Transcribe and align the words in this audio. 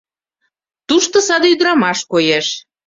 Тушто 0.87 1.17
саде 1.27 1.47
ӱдырамаш 1.53 1.99
коеш. 2.11 2.47